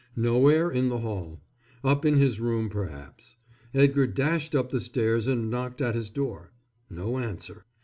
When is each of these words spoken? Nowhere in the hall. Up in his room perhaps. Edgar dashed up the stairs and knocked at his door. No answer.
Nowhere 0.15 0.71
in 0.71 0.89
the 0.89 0.97
hall. 0.97 1.41
Up 1.83 2.05
in 2.05 2.17
his 2.17 2.39
room 2.39 2.71
perhaps. 2.71 3.37
Edgar 3.71 4.07
dashed 4.07 4.55
up 4.55 4.71
the 4.71 4.81
stairs 4.81 5.27
and 5.27 5.51
knocked 5.51 5.79
at 5.79 5.93
his 5.93 6.09
door. 6.09 6.53
No 6.89 7.19
answer. 7.19 7.65